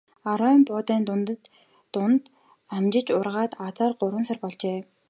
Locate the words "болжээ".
4.43-4.79